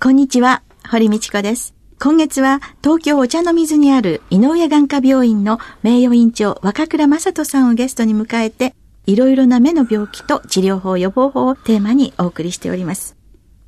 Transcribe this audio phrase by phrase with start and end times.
[0.00, 1.74] こんにちは、堀道子です。
[1.98, 13.16] 今月は東京お茶の水にある井上眼科病院の名誉院長若倉正人さんをゲストに迎えていろいろな目の病気と治療法、予防法をテーマにお送りしております。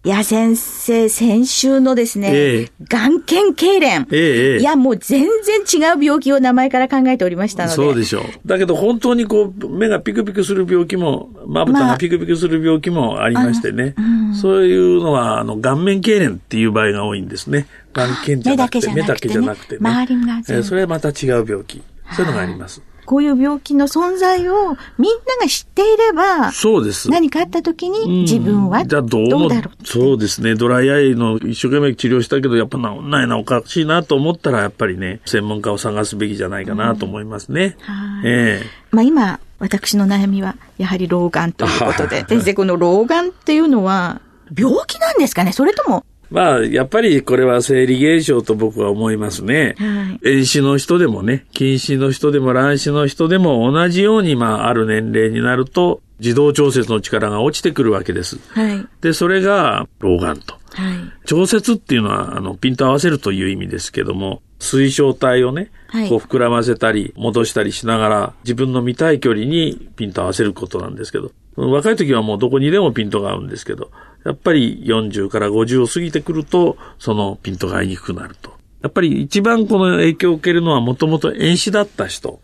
[0.05, 4.59] いや、先生、先週のですね、ええ、眼瞼痙攣、ええ。
[4.59, 7.75] いや、もう全然違う病気を名前から考えておりましたので。
[7.75, 8.23] そうでしょう。
[8.47, 13.95] だけど本当にこう、目がピクピクする病気も、まぶたがピクピクする病気もありましてね。
[13.97, 17.67] まあうん、そういうのは、あの、顔面痙攣っていう場合が多いんですね。
[17.93, 19.79] 眼瞼じゃなくて、目だけじゃなくてね。
[19.81, 20.63] 周りが、えー。
[20.63, 21.83] それはまた違う病気。
[22.13, 22.83] そういうのがあります。
[23.09, 27.09] こういう病気の存在をみんなが知っていれば、そうです。
[27.09, 30.55] 何かあった時に自分はどうだろうそうですね。
[30.57, 37.79] ドライアイの一生懸命治療したけど、やっぱ治んないな、おかしいなと思ったら、やっぱりね、専門家を探すべきじゃないかなと思いますね。
[38.23, 42.27] うん、ええまあ今、私の悩みは、やはり老眼ということで。
[42.29, 44.21] 先生、この老眼っていうのは、
[44.55, 45.53] 病気なんですかね？
[45.53, 49.75] それともまあ、やっぱりこれは生理現象と僕は思いますね。
[49.79, 58.39] はい、遠視の人でもね、近視の人でも乱視の人でも同じように、まあ、ある年齢になると、自動調節の力が落ちてくるわけです。
[58.51, 60.55] はい、で、それが老眼と。
[60.73, 65.71] はい、調節っていうのは、あの、ピント合わせるという意味ですけども、水晶体をね、
[66.09, 73.91] こう膨らませたり、戻したりしながら、自分の見たい距離にピント合わせることなんですけど、若い時はもうどこにでもピントが合うんですけど、
[74.25, 78.53] やっぱり40から50を過ぎてくると、そのピントが合いにくくなると。
[78.83, 82.41] やっぱり一番この影響を受けるのはもともと遠視だった人。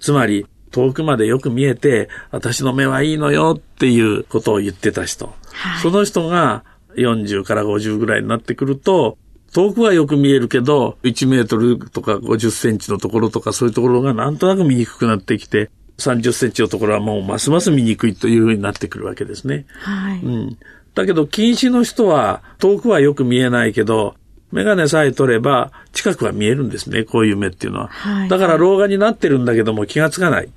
[0.00, 5.34] つまり、遠くまでよく見えて、私の目はいいのよっていうことを言ってた人。
[5.52, 6.64] はい、その人が
[6.96, 9.16] 40から50ぐらいになってくると、
[9.54, 19.66] 遠くはよく見えるけど、1メートルとか50センチのところとかそういうところがなんとなく見にくくなってきて、30センチのところはもうますます見にくいというふうになってくるわけですね。
[19.80, 20.20] はい。
[20.20, 20.58] うん。
[20.94, 24.14] だけど近視の人は遠くはよく見えないけど、
[24.50, 27.88] メガネさえ取れば近くは見えるんですね、こういう目っていうのは。
[27.88, 30.48] はい、だから老眼になってるんだけども気がつかない。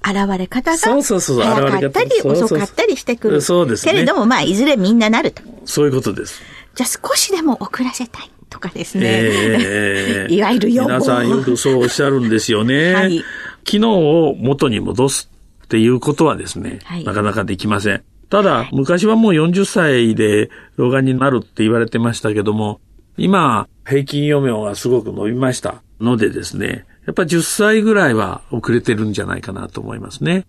[0.00, 3.40] 現れ方が早かったり遅かったりしてくる。
[3.40, 3.92] そうですね。
[3.92, 5.42] けれどもまあいずれみんななると。
[5.64, 6.40] そういうことです。
[6.74, 8.30] じゃあ少しでも遅らせたい。
[8.50, 9.04] とかですね。
[9.06, 10.88] えー、いわゆる予防。
[10.88, 12.94] 皆さんよくそうおっしゃるんですよね。
[12.94, 13.22] はい、
[13.64, 15.30] 機能を元に戻す
[15.64, 18.02] っていうことはですね、はい、なかなかできません。
[18.30, 22.80] ただ、昔はもう40歳で老眼になるって言われてましたけども、
[23.16, 30.44] 今、平均余命がすごく伸びましたのでですね、やっぱ10歳ぐらいは遅れてるんじゃないかなと思いますね。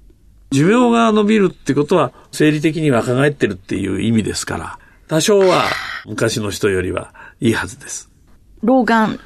[0.51, 5.63] 寿命が伸びるってことは、生理的に若返ってるっていう意味ですから、多少は
[6.05, 8.09] 昔の人よりはいいはずです。
[8.61, 9.19] 老眼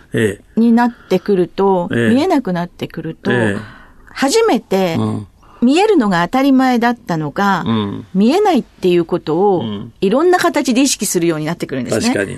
[0.56, 3.58] になってくると、ええ、見えなくなってくると、え、
[4.06, 4.98] 初めて、
[5.64, 9.64] 見えるのが当たり前だったのが、うん、見えないっていうことを、
[10.02, 12.14] いろんな形で意識するようになってくるんですね。
[12.14, 12.38] 確かに。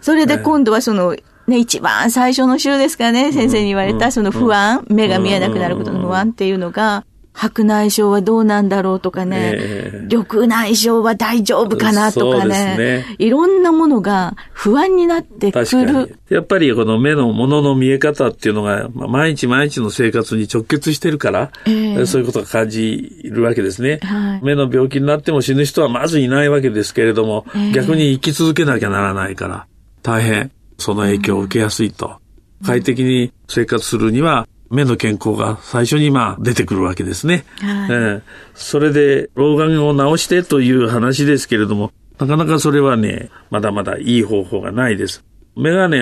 [0.00, 1.16] それで今度はその、
[1.46, 7.04] ね、一番最初の週ですかね、先生に言われた、その不安、目が見えなくなることの不安っていうのが、
[7.36, 13.16] 白内障はどうなんだろうとかね、えー、緑内障は大丈夫かなとかね、ね。
[13.18, 16.16] いろんなものが不安になってくる。
[16.30, 29.66] やっぱりこの目のものの見え方っていうのが、毎日毎日の生活に直結してるから、えー、そういうことが感じるわけですね、はい、目の病気になっても死ぬ人はまずいないわけですけれども、えー、逆に生き続けなきゃならないから、
[30.02, 32.20] 大変その影響を受けやすいと。
[32.64, 37.44] 快適に生活するには目の健康が最初にまあ出てくるわけですね。
[37.60, 38.22] はい、えー、
[38.54, 45.24] それで老眼を治してという話ですけれども、なかなかそれはね、まだまだいい方法がないです。
[45.56, 45.98] メガネ、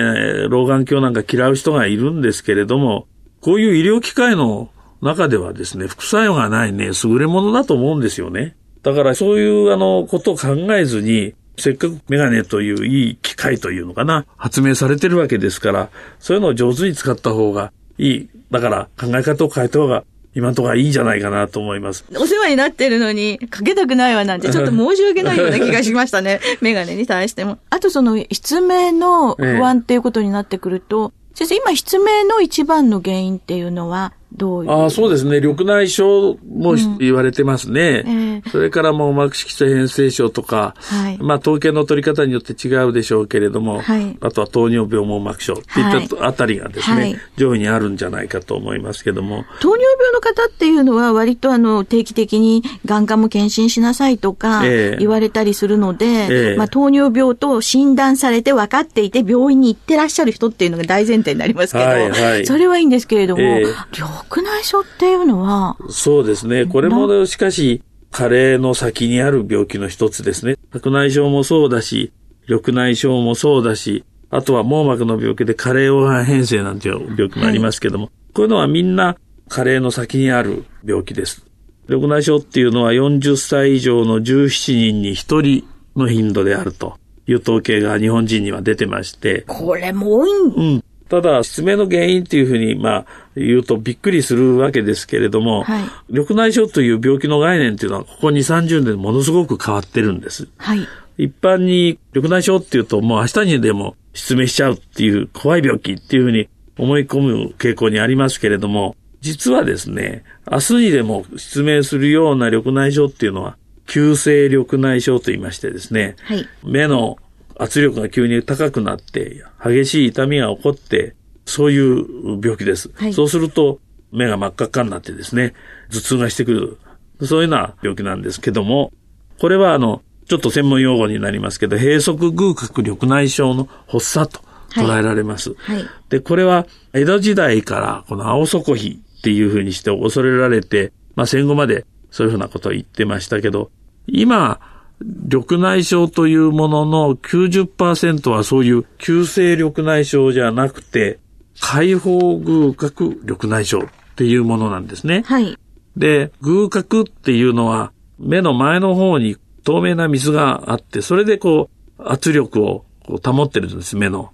[0.49, 3.07] 老眼鏡なんか嫌う人がいるんですけれども、
[3.41, 4.69] こういう医療機械の
[5.01, 8.55] 中ではですね、副作用がないね、優れものだと思うんですよね。
[8.83, 15.89] だからそういうあのことを考えずに、せっかくメガネといういい機械というのかな、発明されてるわけですから、
[16.19, 18.29] そういうのを上手に使った方がいい。
[18.51, 20.03] だから考え方を変えた方が
[20.35, 22.05] 今のところはいいんじゃないかなと思います。
[22.15, 26.39] お世話になってるのに、かけたくないわなんて、ちょっと申し訳ないような気がしましたね。
[26.61, 27.59] メガネに対しても。
[27.69, 34.71] あとその、失明の不安っていうことになってくると、ええ、先生、今失明の一番の原因っていうのは、どういう？
[34.71, 35.39] ああ、そうですね。
[35.39, 37.81] 緑内障も、うん、言われてますね。
[37.81, 49.45] えー、それからもう膜色素変性症とか、はい、まあ統計の取り方によって違うでしょうけれども、はい、あとは糖尿病網膜症っていったあたりがですね、はい、上位にあるんじゃないかと思いますけども。
[49.59, 66.65] 糖尿病の方っていうのは割とあの定期的に眼科も検診しなさいとか言われたりするので、えー、まあ糖尿病と診断されて分かっていて病院に行ってらっしゃる人っていうのが大前提になりますけど、はいはい、それはいいんですけれども、えー白内障っていうのはそうですね。
[66.65, 67.81] これもしかし、
[68.11, 70.55] 加齢の先にある病気の一つですね。
[70.71, 72.13] 白内障もそうだし、
[72.47, 79.17] 緑内障もそうだし、あとは網膜の病気で加齢黄斑変性なんていう病気もありますけども、はい、こういうのはみんな
[79.47, 81.45] 加齢の先にある病気です。
[81.87, 86.97] 緑内障っていうのは40歳以上の17人に1人の頻度であると
[87.27, 89.43] いう統計が日本人には出てまして。
[89.47, 90.83] これも多いんうん。
[91.09, 93.05] ただ、失明の原因っていうふうに、まあ、
[93.35, 100.47] 言うとびっくりするわけですけれども、はい、緑内障という病気の概念っていうのは、ここ2、30年ものすごく変わってるんです。
[100.57, 106.47] はい、一般に緑内障っていうと、もう明日にでも失明しちゃうっていう怖い病気っていうふうに
[106.77, 113.57] 思い込む傾向にありますけれども、実はですね、明日にでも失明するような緑内障っていうのは、
[113.87, 117.17] 急性緑内障と言いましてですね、はい、目の
[117.57, 121.15] 圧力が急に高くなって、激しい痛みが起こって、
[121.45, 122.05] そういう
[122.41, 122.91] 病気です。
[122.95, 123.79] はい、そうすると、
[124.11, 125.53] 目が真っ赤っかになってですね、
[125.91, 126.77] 頭痛がしてくる。
[127.25, 128.91] そういうような病気なんですけども、
[129.39, 134.41] これはあの、ちょっと専門用語になりますけど、閉塞偶角緑内障の発作と
[134.73, 135.53] 捉えられます。
[135.53, 143.71] はいはい、で、これは江戸時代からこの青底比っていうふうにして恐れられて、まあ戦後までそういうふうなことを言ってましたけど、
[144.07, 144.59] 今、
[145.03, 151.19] 緑内障というものの90%はそういう急性緑内障じゃなくて、
[151.59, 155.23] 開放偶角緑内障っていうものなんですね。
[155.25, 155.57] はい。
[155.97, 164.31] で、偶角っていうのは目の前の方に透明な水があって、それでこう圧力をこう保ってるんです、目の。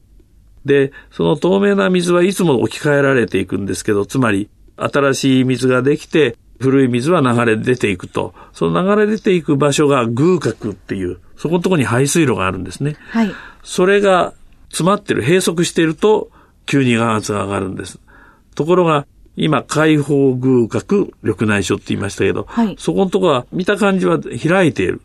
[0.65, 12.97] で、その透明な水はいつも置き換えられていくんですけど、つまり新しい水ができて、古い水は流れ出ていくと、その流れ出ていく場所が偶角っていう、そこのところに排水路があるんですね。
[13.09, 13.31] はい。
[13.63, 14.33] それが
[14.67, 16.31] 詰まってる、閉塞していると、
[16.65, 17.99] 急に眼圧が上がるんです。
[18.55, 19.07] ところが、
[19.37, 25.01] 今、開放偶角緑内障って言いましたけど、はい、そこのところは見た感じは開いている。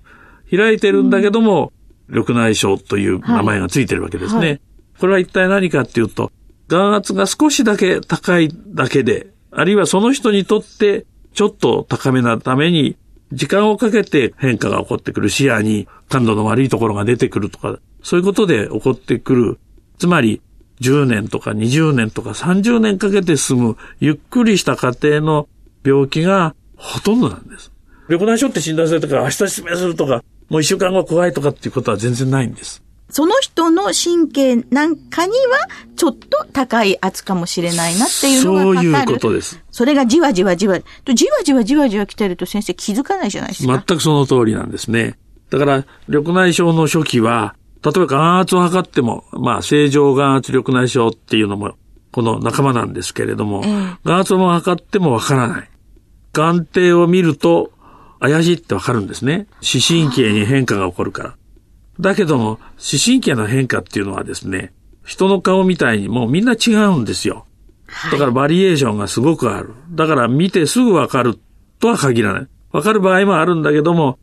[0.50, 1.72] 開いてるんだけども、
[2.08, 4.38] うん、緑内障という名前がついてるわけですね。
[4.38, 4.60] はいはい、
[4.98, 6.32] これは一体何かっていうと、
[6.66, 12.96] 眼圧が少しだけ高いだけで、あるいはその人にとってちょっと高めなために、
[13.32, 19.58] 時間をかけて変化が起こってくる視野に感度の悪いところが出てくるとか、そういうことで起こってくる。
[19.98, 20.40] つまり、
[20.80, 25.48] 10年とか20年とか30年かけて進むゆっくりした過程の
[25.84, 27.72] 病気がほとんどなんです。
[28.08, 32.83] 緑内障って診断されたから明日失明するとか、もう一週間後怖いとかっていうことは全然ないんです。
[33.10, 39.62] その人の神経なんかには、ちょっと高い圧かもしれないなっていうのがそういうことです。
[39.70, 43.84] それがじわじわじわ、じわじわじわじわ来てると先生気づかないじゃないですか。
[43.86, 45.18] 全くその通りなんですね。
[45.50, 51.74] だから、緑内障の初期は、例えば眼圧を測っても、まあ、正常眼圧緑内障っていうのも、
[52.10, 55.70] この仲間なんですけれども、えー、眼圧も測ってもわからない。
[56.32, 57.70] 眼底を見ると、
[58.20, 59.46] 怪しいってわかるんですね。
[59.60, 61.34] 視神経に変化が起こるから。
[62.00, 64.72] だけども、視神経の変化っていうのはですね、
[65.04, 67.46] 人の顔みたいにもうみんな違うんですよ。
[68.10, 69.74] だからバリエーションがすごくある。
[69.90, 71.38] だから見てすぐわかる
[71.78, 72.48] とは限らない。
[72.72, 74.18] わかる場合もあるんだけども、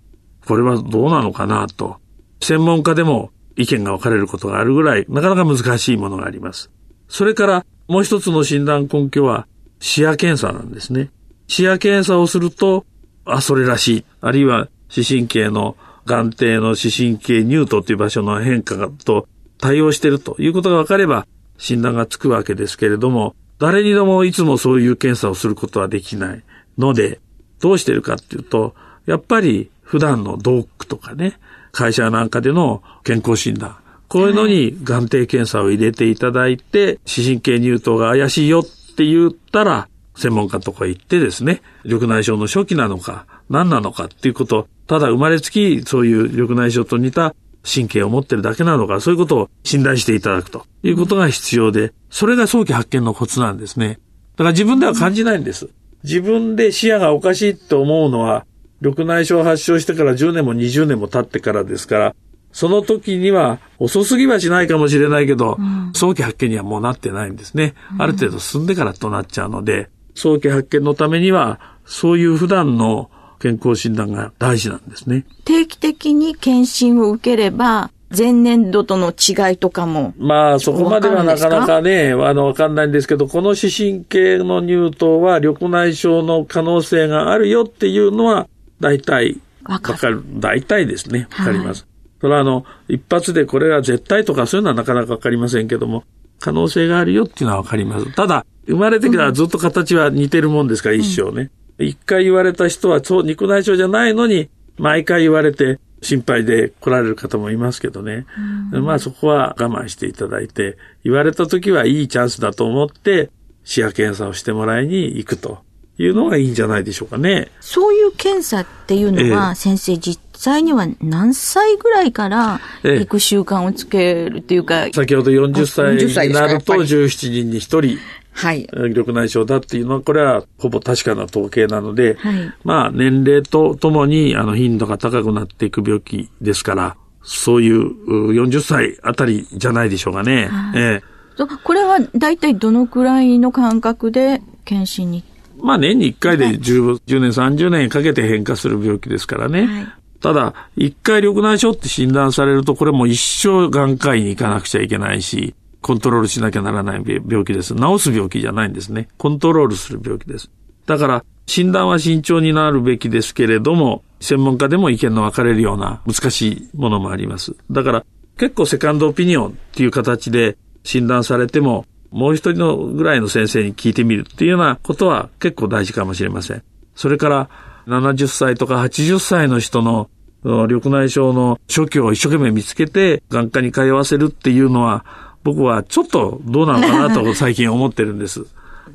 [0.46, 1.98] これはどうなのかなと。
[2.42, 6.72] 専門家でも意見が分かれることがあるぐらい、なかなか難しいものがあります。
[7.08, 9.48] それからもう一つの診断根拠は
[9.80, 11.12] 視野検査なんですね。
[11.48, 12.86] 視野検査をすると、
[13.26, 14.06] あ、それらしい。
[14.22, 15.76] あるいは視神経の
[16.06, 19.28] 眼底の視神経乳頭という場所の変化と
[19.60, 21.28] 対応しているということが分かれば
[21.58, 26.44] 診断がつくわけですけれども、誰にでもいつもそういう検査をすることはできない
[26.78, 27.20] ので、
[27.60, 28.74] どうしてるかっていうと、
[29.06, 31.38] やっぱり普段のドックとかね、
[31.72, 33.78] 会社なんかでの健康診断、
[34.08, 38.64] こういうのに眼底検査を入れていただいて、視神経乳頭が怪しいよっ
[38.96, 39.88] て言ったら、
[40.22, 54.00] 専門家とか行ってですね、緑内障の初期なのか、何なのかっていうことただ生まれつきそういう緑内障と似た神経を持ってるだけなのか、そういうことを診断していただくということが必要で、それが早期発見のコツなんですね。
[54.36, 55.70] だから自分では感じないんです。
[56.04, 58.46] 自分で視野がおかしいって思うのは、
[58.82, 62.16] 緑内障を発症してから10年も20年も経ってからですから、
[62.52, 67.76] その時には遅すぎはしないかもしれないけど、うん、早期発見にはもうなってないんですね。
[67.98, 75.26] ある程度進んでからとなっちゃうので、早期発見のためには、そういう普段の健康診断が大事なんですね。
[75.46, 80.14] 定期的に検診を受ければ、前年度との違いとかも。
[80.18, 88.48] まあ、そこまではなかなかね、あの、わかんないんですけど、この視神経の乳頭は緑内障の可能性があるよっていうのは、
[88.82, 90.24] 大体、わかる。
[90.40, 91.28] 大体ですね。
[91.38, 91.84] わかります。
[91.84, 91.88] はい、
[92.22, 96.04] それはあの、一発でこれが絶対とかそういうのはなかなかわかりませんけども、
[96.40, 98.12] 可能性があるよっていうのはわかります。
[98.14, 101.52] ただ、生まれてからずっと形は似てるもんですから、一生ね。
[101.78, 108.26] 一、回言われた人は、そう、肉内障じゃないのに、毎回言われて、心配で来られる方もいますけどね。
[108.72, 113.30] まあそこは我慢していただいて、言われた時はいいチャンスだと思って、
[113.64, 115.60] 視野検査をしてもらいに行くと
[116.00, 117.50] いうのがいいんじゃないでしょうかね。
[117.60, 125.66] そういう検査っていうのは、え先生実際には何歳ぐらいから行く習慣をつけるっていうか、え、先ほど40
[126.12, 128.00] 歳になると17人に1人
[128.34, 128.68] はい。
[128.74, 140.48] 緑内障だっていうのは、これはほぼ確かな統計なので、はい、まあ、年齢とともに、あの、頻度が高くなっていく病気ですから、そういう40歳あたりじゃないでしょうかね。
[140.48, 145.24] はい、えー、これは大体どのくらいの間隔で検診に？
[145.58, 149.66] まあ年に1回で 10,、はい、10年、30年かけて変化する病気ですからね。
[149.66, 149.88] はい、
[150.20, 157.76] ただ、1回緑内障って診断されると、これも一生眼科医に行かなくちゃいけないし、コントロールしなきゃならない病気です。
[157.76, 159.08] 治す病気じゃないんですね。
[159.18, 160.50] コントロールする病気です。
[160.86, 167.56] だから、診断は慎重になるべきですけれども、専門家でも意見の分かれるような難しいものもあります。
[167.70, 168.06] だから、
[168.38, 176.64] 結構セカンドオピニオンっていう形で診断されても、もう一人のぐらいの先生に聞いてみるっていうようなことは結構大事かもしれません。
[176.96, 177.50] それから、
[177.88, 180.10] 70歳とか80歳の人の
[180.44, 185.06] 緑内障の初期を一生懸命見つけて眼科に通わせるっていうのは、
[185.44, 188.46] 僕はちょっとどうなのかなと 最近思ってるんです。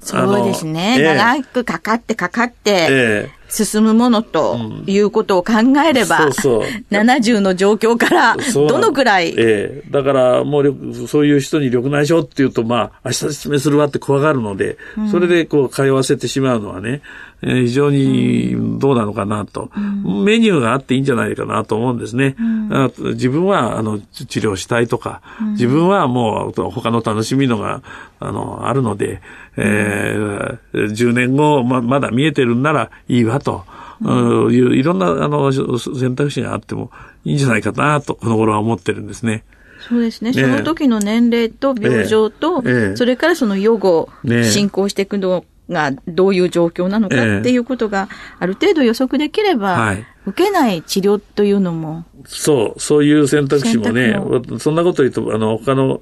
[0.00, 5.52] そうですね、えー、長くかかってかかって、進むものということを考
[5.86, 6.68] えれば、うん、そうそう。
[6.90, 9.28] 70の状況からどのくらい？
[9.30, 9.82] ええ。
[9.86, 14.78] ー、だからもうそういう人に緑内障っていうと、まあ、明日説明するわって怖がるので、
[15.10, 17.02] それでこう通わせてしまうのはね、
[17.42, 22.34] えー、非常にどうなのかなと、うん、メニューがあっていいんじゃないかなと思うんですね。
[22.38, 25.20] うん、自分はあの治療したいとか、
[25.52, 27.82] 自分はもう他の楽しみのが
[28.20, 29.20] あのあるので、
[29.58, 33.64] えー、10年後ままだ見えてるんならいいわと。
[34.02, 36.90] うん、いろんなあの選択肢があっても
[37.24, 39.44] いいんじゃないかなとこの頃は思ってるんですね。
[39.88, 40.32] そうですね。
[40.32, 52.04] その時の年齢と病状と、ええ、それからその予後、ね、進行していくのがどういう状況なのかっていうことがある程度予測できれば、はい、受けない治療というのも。
[52.26, 56.00] そう、そういう選択肢もね、もそんなこと言うと、あの、他の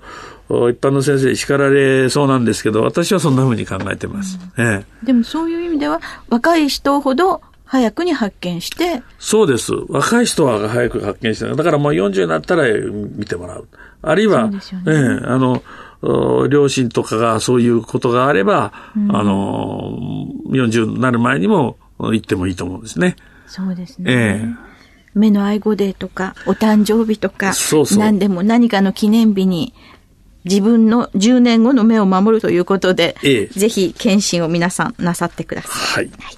[0.48, 4.38] 一般の先生に叱られそうなんですけど、私はそんなふうに考えてます。
[4.56, 9.02] うん、ええ、でもそういう意味では、若い人ほど早くに発見して。
[9.18, 9.72] そうです。
[9.88, 11.48] 若い人は早く発見して。
[11.48, 13.68] だからもう40になったら見てもらう。
[14.02, 15.62] あるいは、ね、ええ、あの、
[16.48, 19.98] 両親とかがそういうことがあれば、うん、あの、
[20.50, 23.16] 40になる前にも行ってもいいと思うんですね。
[23.46, 24.12] そうですね。
[24.12, 24.74] ええ
[25.14, 29.72] 目の愛護デーとか、お誕生日とか、そうそう何でも何かの記念日に、
[30.44, 36.04] 自分の10年後の目を守るということで、ええ、ぜひ検診を皆さんなさってください。
[36.06, 36.36] はい、はい、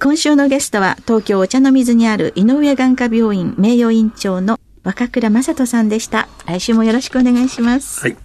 [0.00, 6.28] 今週のゲストは、東京お茶の水にある井上眼科病院名誉院長の若倉正人さんでした。
[6.46, 8.00] 来週もよろしくお願いします。
[8.00, 8.16] はい。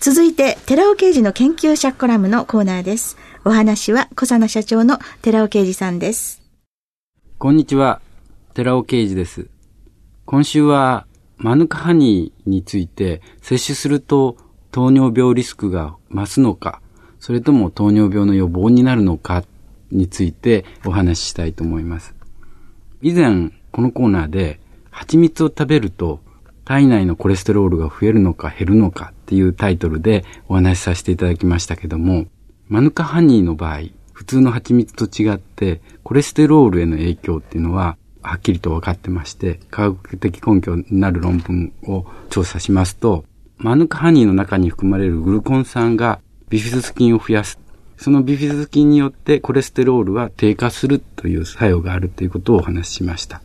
[0.00, 3.16] 続いて、寺尾刑事の研究者コラムのコーナーです。
[3.44, 6.40] お話は、小佐野社長の寺尾刑事さんです。
[7.38, 8.00] こんにちは、
[8.54, 9.48] 寺尾刑事です。
[10.24, 11.06] 今週は、
[11.42, 14.36] マヌカハニーについて、摂取すると
[14.70, 16.82] 糖尿病リスクが増すのか、
[17.18, 19.44] それとも糖尿病の予防になるのか
[19.90, 22.14] についてお話ししたいと思います。
[23.00, 26.20] 以前、このコーナーで、蜂蜜を食べると
[26.66, 32.26] 体内のコレステロールが増えるのか減るのかっていうタイトルでお話しさせていただきましたけども、
[32.68, 33.80] マヌカハニーの場合、
[34.12, 43.24] 普通の蜂蜜と違ってコレステロールへの影響っていうのははっきりと分かってまして、科学的根拠になる論文を調査しますと、
[43.58, 47.58] マヌカハニーの中に含まれるグルコン酸がビフィズス菌を増やす。
[47.96, 53.42] そのビフィズス菌によってコレステロールは低下するという作用があるということをお話ししました。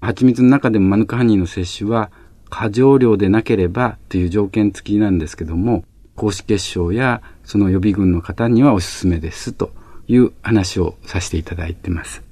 [0.00, 2.10] 蜂蜜の中でもマヌカハニーの摂取は
[2.48, 5.84] 過剰量でなければという条件付きなんですけども、
[6.16, 9.72] 高脂血症やその予備軍の方にはおすすめですと
[10.08, 12.27] いう話をさせていただいてます。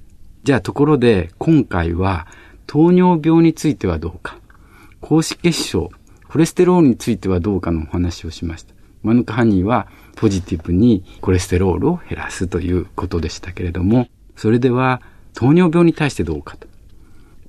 [0.46, 2.28] じゃあところで今回は
[2.68, 4.38] 糖尿病についてはどうか、
[5.00, 5.90] 高脂血症、
[6.28, 8.72] コレステロールについてはどうかのお話をしました。
[9.02, 15.02] マヌカハニーはポジティブにコレステロールを減らすということでしたけれども、それでは
[15.34, 16.68] 糖尿病に対してどうかと。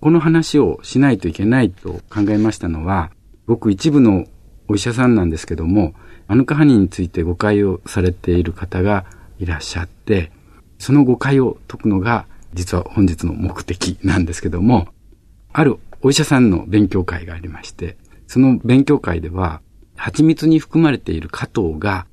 [0.01, 3.11] この話をしないといけないと考えましたのは、
[3.45, 4.25] 僕一部の
[4.67, 5.93] お医者さんなんですけども、
[6.27, 9.05] マヌカハニーについて誤解をされている方が
[9.37, 10.31] いらっしゃって、
[10.79, 14.87] その誤解を解くのが実は本日の目的なんですけども、
[15.53, 19.61] あるお医者さんの勉強会がありまして、その勉強会では、
[19.95, 22.05] 蜂蜜に含まれている果糖が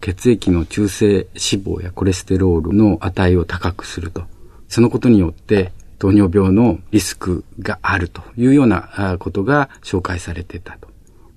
[0.00, 1.26] 血液の中性脂
[1.64, 4.24] 肪やコレステロールの値を高くすると。
[4.68, 10.88] そのことによって糖尿病のリスクがあるというようなことが紹介されてたと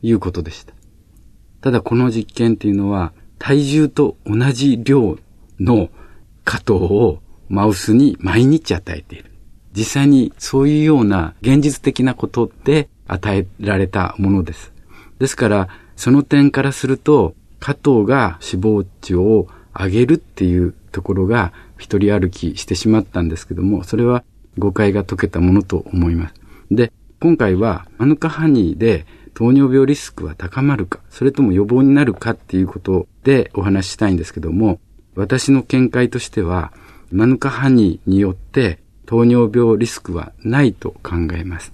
[0.02, 0.74] いうことでした。
[1.62, 5.18] ただこの実験っていうのは体重と同じ量
[5.60, 5.90] の
[6.44, 9.32] 果糖をマウスに毎日与えている。
[9.76, 14.72] 実際にそういうような現実的なことで与えられたものです。
[15.20, 19.48] ですから、その点からすると、加藤が脂肪値を
[19.78, 24.24] 上げるっていうところが一人歩きしてしまったんですけども、それは
[24.58, 26.36] 誤解が解けたものと思います。
[26.72, 34.80] で、今回はマヌカハニーで糖尿病リスクは高まるか、それとも予防になるかっていうことでお話ししたいんですけども、
[35.16, 36.72] 私の見解としては、
[37.16, 41.74] マヌカハニーによって糖尿病リスクはないと考えます。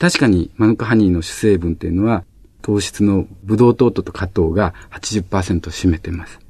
[0.00, 2.24] 確かにマヌカハニーの主成分というのは
[2.60, 6.40] 糖質のブドウ糖と果糖が80%占めてます。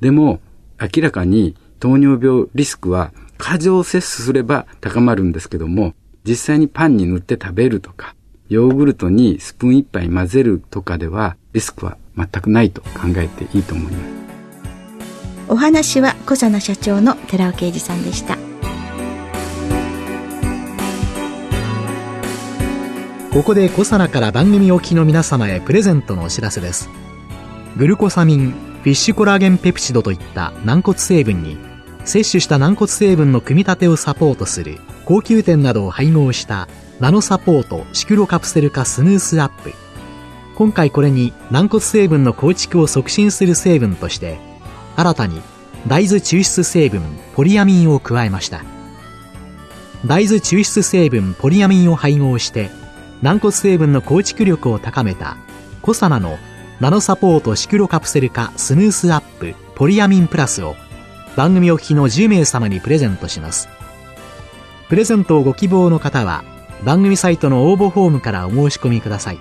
[0.00, 0.40] でも
[0.78, 8.14] 明らかに糖尿病リスクは過剰摂取すれば高まるんですけども、実際にパンに塗って食べるとか、
[8.50, 14.20] ヨーグルトにスプーン一杯混ぜるとかではリスクは全くないと考えていいと思います。
[15.52, 18.38] お話は小佐奈社長の寺尾啓二さんでした。
[23.32, 26.88] ここで小佐奈から番組おきの皆様へプレゼントのお知らせです。
[27.76, 31.58] グルコサミンフィッシュコラーゲンペプチドといった軟骨成分に
[32.04, 36.68] 摂取した軟骨成分の組み立てをサポートする高級店などを配合した
[37.00, 39.72] ナノサポートシクロカプセル化スヌースアップ。
[40.54, 44.38] 今回これに軟骨成分の構築を促進する成分として
[45.00, 45.40] 新たに
[45.86, 47.00] 大豆抽出成分
[47.34, 48.62] ポリアミンを加えました。
[50.04, 52.70] 大豆抽出成分ポリアミンを配合して
[53.22, 55.38] 軟骨成分の構築力を高めた
[55.80, 56.38] コサナの
[56.80, 60.76] ナノサポートシクロカプセル化スムースアップポリアミンプラスを
[61.34, 63.68] 番組お聞きの10名様にプレゼントします。
[64.90, 66.44] プレゼントをご希望の方は
[66.84, 69.38] 番組サイトの応募フォームからお申し込みください。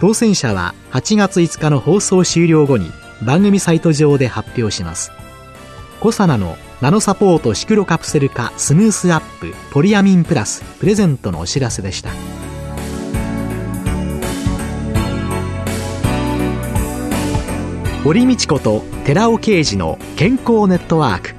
[0.00, 2.90] 当選者は8月5日の放送終了後に
[3.22, 5.12] 番組サイト上で発表します。
[6.00, 12.10] コサナのナノサポートシクロカプセル化スムースアップポリアミンプラスプレゼントのお知らせでした。
[18.02, 21.34] 堀道子と寺尾啓二の健康ネットワーク。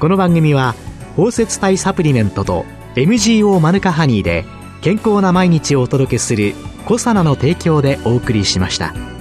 [0.00, 0.74] この番組は
[1.16, 4.46] 包摂体サプリメントと MGO マヌカハニーで
[4.80, 6.54] 健康な毎日をお届けする
[6.86, 9.15] コサナの提供でお送りしました。